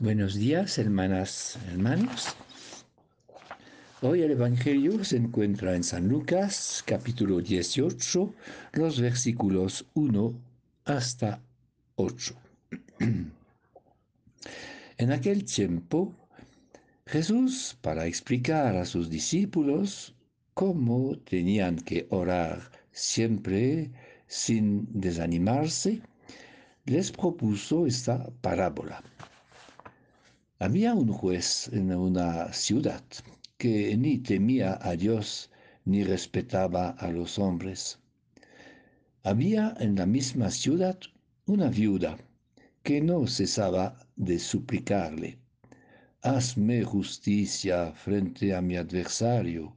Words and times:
Buenos 0.00 0.34
días, 0.34 0.76
hermanas, 0.78 1.56
hermanos. 1.68 2.34
Hoy 4.02 4.22
el 4.22 4.32
Evangelio 4.32 5.04
se 5.04 5.16
encuentra 5.16 5.76
en 5.76 5.84
San 5.84 6.08
Lucas, 6.08 6.82
capítulo 6.84 7.40
18, 7.40 8.34
los 8.72 9.00
versículos 9.00 9.86
1 9.94 10.34
hasta 10.86 11.40
8. 11.94 12.34
en 14.98 15.12
aquel 15.12 15.44
tiempo, 15.44 16.12
Jesús, 17.06 17.78
para 17.80 18.06
explicar 18.06 18.76
a 18.76 18.86
sus 18.86 19.08
discípulos 19.08 20.12
cómo 20.54 21.16
tenían 21.18 21.76
que 21.76 22.08
orar 22.10 22.68
siempre 22.90 23.92
sin 24.26 24.88
desanimarse, 24.90 26.02
les 26.84 27.12
propuso 27.12 27.86
esta 27.86 28.28
parábola. 28.40 29.00
Había 30.60 30.94
un 30.94 31.08
juez 31.08 31.68
en 31.72 31.92
una 31.92 32.52
ciudad 32.52 33.02
que 33.58 33.96
ni 33.96 34.18
temía 34.18 34.78
a 34.80 34.94
Dios 34.94 35.50
ni 35.84 36.04
respetaba 36.04 36.90
a 36.90 37.10
los 37.10 37.40
hombres. 37.40 37.98
Había 39.24 39.74
en 39.80 39.96
la 39.96 40.06
misma 40.06 40.50
ciudad 40.52 40.98
una 41.46 41.68
viuda 41.70 42.16
que 42.84 43.00
no 43.00 43.26
cesaba 43.26 43.98
de 44.14 44.38
suplicarle, 44.38 45.38
hazme 46.22 46.84
justicia 46.84 47.92
frente 47.92 48.54
a 48.54 48.62
mi 48.62 48.76
adversario. 48.76 49.74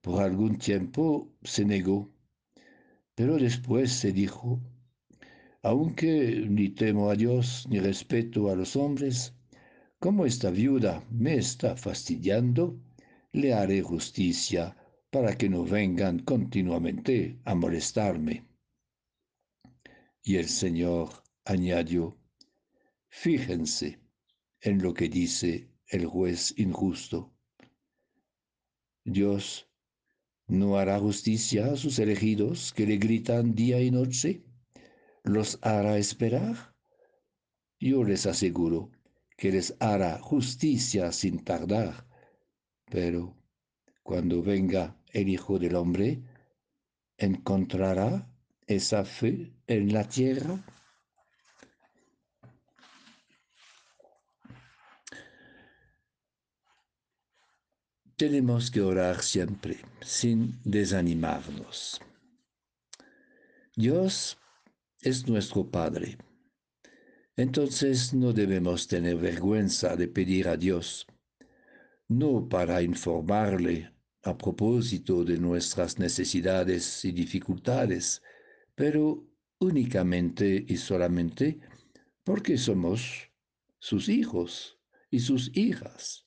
Por 0.00 0.22
algún 0.22 0.58
tiempo 0.58 1.28
se 1.42 1.64
negó, 1.64 2.08
pero 3.16 3.36
después 3.36 3.90
se 3.92 4.12
dijo, 4.12 4.60
aunque 5.62 6.46
ni 6.48 6.68
temo 6.68 7.10
a 7.10 7.16
Dios 7.16 7.66
ni 7.68 7.80
respeto 7.80 8.48
a 8.48 8.54
los 8.54 8.76
hombres, 8.76 9.34
como 10.00 10.24
esta 10.24 10.50
viuda 10.50 11.04
me 11.10 11.34
está 11.34 11.76
fastidiando, 11.76 12.80
le 13.32 13.52
haré 13.52 13.82
justicia 13.82 14.74
para 15.10 15.36
que 15.36 15.50
no 15.50 15.62
vengan 15.62 16.20
continuamente 16.20 17.38
a 17.44 17.54
molestarme. 17.54 18.48
Y 20.22 20.36
el 20.36 20.48
Señor 20.48 21.10
añadió, 21.44 22.16
fíjense 23.10 23.98
en 24.62 24.82
lo 24.82 24.94
que 24.94 25.10
dice 25.10 25.68
el 25.86 26.06
juez 26.06 26.54
injusto. 26.56 27.34
Dios 29.04 29.68
no 30.46 30.78
hará 30.78 30.98
justicia 30.98 31.72
a 31.72 31.76
sus 31.76 31.98
elegidos 31.98 32.72
que 32.72 32.86
le 32.86 32.96
gritan 32.96 33.54
día 33.54 33.82
y 33.82 33.90
noche, 33.90 34.44
los 35.24 35.58
hará 35.60 35.98
esperar. 35.98 36.74
Yo 37.78 38.02
les 38.02 38.24
aseguro 38.24 38.90
que 39.40 39.50
les 39.50 39.74
hará 39.80 40.18
justicia 40.18 41.10
sin 41.12 41.42
tardar. 41.42 42.06
Pero 42.84 43.34
cuando 44.02 44.42
venga 44.42 44.94
el 45.14 45.30
Hijo 45.30 45.58
del 45.58 45.76
Hombre, 45.76 46.22
¿encontrará 47.16 48.30
esa 48.66 49.02
fe 49.02 49.50
en 49.66 49.94
la 49.94 50.06
tierra? 50.06 50.62
Tenemos 58.16 58.70
que 58.70 58.82
orar 58.82 59.22
siempre, 59.22 59.78
sin 60.02 60.60
desanimarnos. 60.64 61.98
Dios 63.74 64.36
es 65.00 65.26
nuestro 65.26 65.70
Padre 65.70 66.18
entonces 67.36 68.12
no 68.14 68.32
debemos 68.32 68.86
tener 68.88 69.16
vergüenza 69.16 69.96
de 69.96 70.08
pedir 70.08 70.48
a 70.48 70.56
Dios, 70.56 71.06
no 72.08 72.48
para 72.48 72.82
informarle 72.82 73.92
a 74.22 74.36
propósito 74.36 75.24
de 75.24 75.38
nuestras 75.38 75.98
necesidades 75.98 77.04
y 77.04 77.12
dificultades, 77.12 78.22
pero 78.74 79.26
únicamente 79.58 80.64
y 80.68 80.76
solamente 80.76 81.60
porque 82.24 82.58
somos 82.58 83.30
sus 83.78 84.08
hijos 84.08 84.78
y 85.10 85.20
sus 85.20 85.50
hijas. 85.56 86.26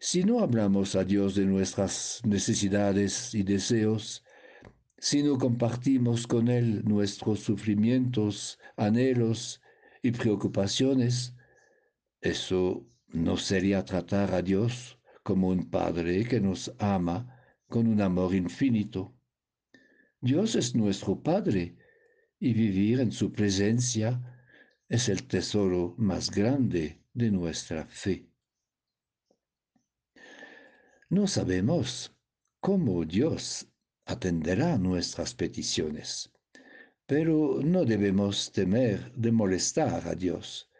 Si 0.00 0.24
no 0.24 0.40
hablamos 0.40 0.96
a 0.96 1.04
Dios 1.04 1.34
de 1.34 1.44
nuestras 1.44 2.22
necesidades 2.24 3.34
y 3.34 3.42
deseos, 3.42 4.24
si 4.96 5.22
no 5.22 5.36
compartimos 5.36 6.26
con 6.26 6.48
Él 6.48 6.82
nuestros 6.84 7.40
sufrimientos, 7.40 8.58
anhelos 8.76 9.60
y 10.02 10.12
preocupaciones, 10.12 11.34
eso 12.20 12.86
no 13.08 13.36
sería 13.36 13.84
tratar 13.84 14.34
a 14.34 14.42
Dios 14.42 14.98
como 15.22 15.48
un 15.48 15.70
Padre 15.70 16.24
que 16.24 16.40
nos 16.40 16.72
ama 16.78 17.36
con 17.68 17.86
un 17.86 18.00
amor 18.00 18.34
infinito. 18.34 19.14
Dios 20.20 20.54
es 20.54 20.74
nuestro 20.74 21.22
Padre 21.22 21.76
y 22.38 22.52
vivir 22.52 23.00
en 23.00 23.12
su 23.12 23.32
presencia 23.32 24.20
es 24.88 25.08
el 25.08 25.26
tesoro 25.26 25.94
más 25.98 26.30
grande 26.30 27.02
de 27.12 27.30
nuestra 27.30 27.86
fe. 27.86 28.26
No 31.08 31.26
sabemos 31.26 32.14
cómo 32.60 33.04
Dios 33.04 33.66
atenderá 34.04 34.78
nuestras 34.78 35.34
peticiones. 35.34 36.30
Pero 37.10 37.58
no 37.60 37.84
debemos 37.84 38.52
temer 38.52 39.12
de 39.16 39.32
molestar 39.32 40.06
a 40.06 40.14
Dios. 40.14 40.70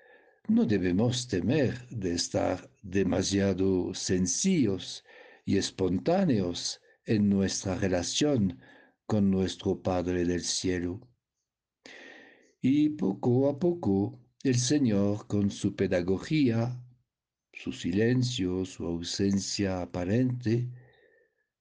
No 0.46 0.64
debemos 0.64 1.26
temer 1.26 1.88
de 1.88 2.14
estar 2.14 2.70
demasiado 2.82 3.92
sencillos 3.94 5.04
y 5.44 5.56
espontáneos 5.56 6.80
en 7.04 7.28
nuestra 7.28 7.74
relación 7.74 8.60
con 9.06 9.28
nuestro 9.28 9.82
Padre 9.82 10.24
del 10.24 10.42
Cielo. 10.42 11.00
Y 12.62 12.90
poco 12.90 13.48
a 13.48 13.58
poco 13.58 14.16
el 14.44 14.54
Señor, 14.54 15.26
con 15.26 15.50
su 15.50 15.74
pedagogía, 15.74 16.80
su 17.52 17.72
silencio, 17.72 18.64
su 18.64 18.86
ausencia 18.86 19.82
aparente, 19.82 20.68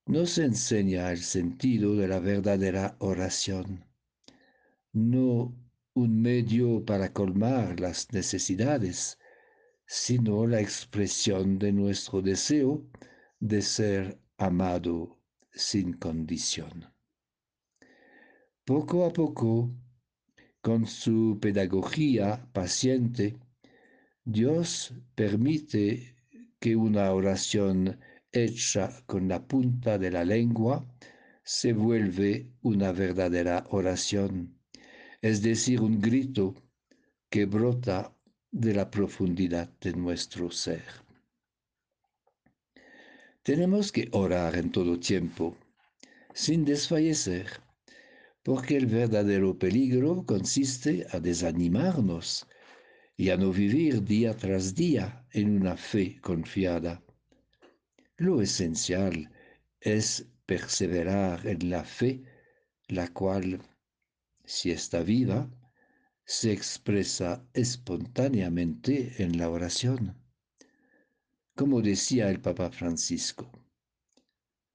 nos 0.06 0.38
enseña 0.38 1.10
el 1.10 1.18
sentido 1.18 1.96
de 1.96 2.06
la 2.06 2.20
verdadera 2.20 2.94
oración 3.00 3.89
no 4.92 5.56
un 5.94 6.20
medio 6.20 6.84
para 6.84 7.12
colmar 7.12 7.80
las 7.80 8.12
necesidades, 8.12 9.18
sino 9.86 10.46
la 10.46 10.60
expresión 10.60 11.58
de 11.58 11.72
nuestro 11.72 12.22
deseo 12.22 12.86
de 13.38 13.62
ser 13.62 14.20
amado 14.38 15.18
sin 15.52 15.94
condición. 15.94 16.92
Poco 18.64 19.04
a 19.04 19.12
poco, 19.12 19.74
con 20.60 20.86
su 20.86 21.38
pedagogía 21.40 22.48
paciente, 22.52 23.36
Dios 24.24 24.94
permite 25.14 26.16
que 26.60 26.76
una 26.76 27.12
oración 27.12 27.98
hecha 28.30 29.02
con 29.06 29.28
la 29.28 29.46
punta 29.46 29.98
de 29.98 30.10
la 30.10 30.24
lengua 30.24 30.86
se 31.42 31.72
vuelve 31.72 32.52
una 32.60 32.92
verdadera 32.92 33.66
oración 33.70 34.59
es 35.22 35.42
decir, 35.42 35.80
un 35.80 36.00
grito 36.00 36.54
que 37.28 37.46
brota 37.46 38.14
de 38.50 38.74
la 38.74 38.90
profundidad 38.90 39.68
de 39.80 39.92
nuestro 39.92 40.50
ser. 40.50 40.84
Tenemos 43.42 43.92
que 43.92 44.08
orar 44.12 44.56
en 44.56 44.70
todo 44.70 44.98
tiempo, 44.98 45.56
sin 46.34 46.64
desfallecer, 46.64 47.48
porque 48.42 48.76
el 48.76 48.86
verdadero 48.86 49.58
peligro 49.58 50.24
consiste 50.26 51.06
a 51.10 51.20
desanimarnos 51.20 52.46
y 53.16 53.30
a 53.30 53.36
no 53.36 53.52
vivir 53.52 54.02
día 54.02 54.36
tras 54.36 54.74
día 54.74 55.26
en 55.32 55.50
una 55.60 55.76
fe 55.76 56.18
confiada. 56.20 57.02
Lo 58.16 58.40
esencial 58.40 59.30
es 59.80 60.26
perseverar 60.46 61.46
en 61.46 61.70
la 61.70 61.84
fe, 61.84 62.22
la 62.88 63.08
cual 63.08 63.60
si 64.50 64.72
está 64.72 65.00
viva, 65.04 65.48
se 66.24 66.52
expresa 66.52 67.46
espontáneamente 67.54 69.22
en 69.22 69.38
la 69.38 69.48
oración. 69.48 70.16
Como 71.54 71.80
decía 71.80 72.28
el 72.30 72.40
Papa 72.40 72.68
Francisco, 72.72 73.48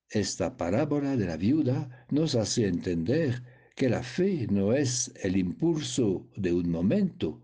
esta 0.09 0.55
parábola 0.55 1.17
de 1.17 1.25
la 1.25 1.35
viuda 1.35 2.07
nos 2.09 2.35
hace 2.35 2.67
entender 2.67 3.43
que 3.75 3.89
la 3.89 4.01
fe 4.01 4.47
no 4.49 4.71
es 4.71 5.11
el 5.21 5.35
impulso 5.35 6.25
de 6.37 6.53
un 6.53 6.69
momento, 6.69 7.43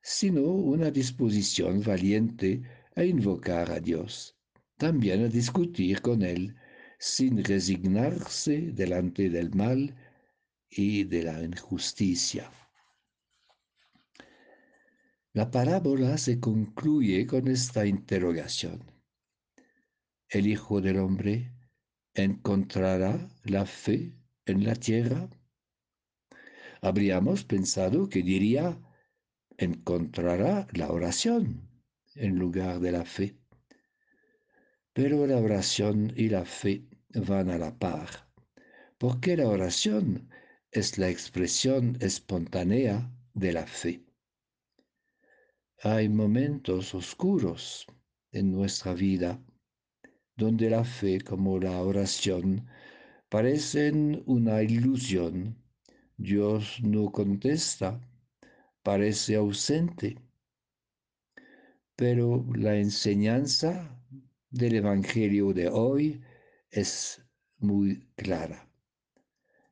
sino 0.00 0.42
una 0.42 0.92
disposición 0.92 1.82
valiente 1.82 2.62
a 2.94 3.02
invocar 3.04 3.72
a 3.72 3.80
Dios, 3.80 4.36
también 4.76 5.24
a 5.24 5.28
discutir 5.28 6.02
con 6.02 6.22
Él, 6.22 6.54
sin 7.00 7.42
resignarse 7.42 8.70
delante 8.72 9.28
del 9.28 9.52
mal 9.56 9.92
y 10.76 11.04
de 11.04 11.22
la 11.22 11.42
injusticia. 11.42 12.50
La 15.32 15.50
parábola 15.50 16.18
se 16.18 16.40
concluye 16.40 17.26
con 17.26 17.48
esta 17.48 17.86
interrogación. 17.86 18.82
¿El 20.28 20.46
Hijo 20.46 20.80
del 20.80 20.98
Hombre 20.98 21.52
encontrará 22.14 23.28
la 23.44 23.66
fe 23.66 24.16
en 24.46 24.64
la 24.64 24.74
tierra? 24.74 25.28
Habríamos 26.80 27.44
pensado 27.44 28.08
que 28.08 28.22
diría, 28.22 28.78
encontrará 29.56 30.66
la 30.72 30.90
oración 30.90 31.68
en 32.14 32.36
lugar 32.38 32.80
de 32.80 32.92
la 32.92 33.04
fe. 33.04 33.36
Pero 34.92 35.26
la 35.26 35.38
oración 35.38 36.12
y 36.16 36.28
la 36.28 36.44
fe 36.44 36.88
van 37.14 37.50
a 37.50 37.58
la 37.58 37.76
par, 37.76 38.28
porque 38.98 39.36
la 39.36 39.48
oración 39.48 40.28
es 40.74 40.98
la 40.98 41.08
expresión 41.08 41.96
espontánea 42.00 43.08
de 43.32 43.52
la 43.52 43.64
fe. 43.64 44.04
Hay 45.82 46.08
momentos 46.08 46.96
oscuros 46.96 47.86
en 48.32 48.50
nuestra 48.50 48.92
vida 48.92 49.40
donde 50.36 50.68
la 50.70 50.82
fe 50.82 51.20
como 51.20 51.60
la 51.60 51.80
oración 51.80 52.66
parecen 53.28 54.24
una 54.26 54.64
ilusión. 54.64 55.56
Dios 56.16 56.80
no 56.82 57.12
contesta, 57.12 58.00
parece 58.82 59.36
ausente. 59.36 60.16
Pero 61.94 62.44
la 62.56 62.74
enseñanza 62.74 63.96
del 64.50 64.74
Evangelio 64.74 65.52
de 65.52 65.68
hoy 65.68 66.20
es 66.72 67.22
muy 67.58 68.08
clara. 68.16 68.73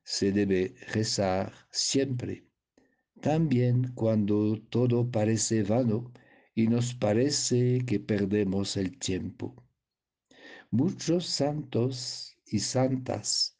Se 0.03 0.31
debe 0.31 0.75
rezar 0.93 1.53
siempre 1.71 2.45
también 3.23 3.93
cuando 3.95 4.61
todo 4.69 5.09
parece 5.09 5.63
vano 5.63 6.11
y 6.53 6.67
nos 6.67 6.93
parece 6.93 7.85
que 7.85 7.99
perdemos 7.99 8.75
el 8.75 8.99
tiempo. 8.99 9.55
Muchos 10.71 11.25
santos 11.27 12.37
y 12.45 12.59
santas 12.59 13.57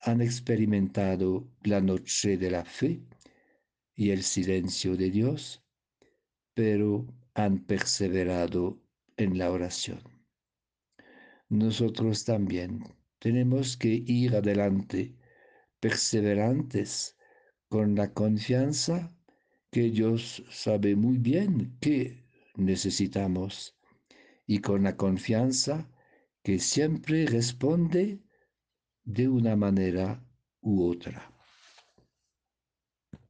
han 0.00 0.20
experimentado 0.20 1.48
la 1.62 1.80
noche 1.80 2.36
de 2.36 2.50
la 2.50 2.64
fe 2.64 3.00
y 3.94 4.10
el 4.10 4.24
silencio 4.24 4.96
de 4.96 5.10
Dios, 5.10 5.64
pero 6.54 7.06
han 7.34 7.64
perseverado 7.66 8.82
en 9.16 9.38
la 9.38 9.52
oración. 9.52 10.02
Nosotros 11.48 12.24
también 12.24 12.82
tenemos 13.20 13.76
que 13.76 14.02
ir 14.06 14.34
adelante, 14.34 15.14
perseverantes 15.80 17.16
con 17.68 17.94
la 17.94 18.12
confianza 18.12 19.14
que 19.70 19.90
Dios 19.90 20.44
sabe 20.50 20.96
muy 20.96 21.18
bien 21.18 21.76
que 21.80 22.24
necesitamos 22.56 23.76
y 24.46 24.60
con 24.60 24.82
la 24.82 24.96
confianza 24.96 25.90
que 26.42 26.58
siempre 26.58 27.26
responde 27.26 28.20
de 29.04 29.28
una 29.28 29.56
manera 29.56 30.24
u 30.60 30.88
otra. 30.88 31.37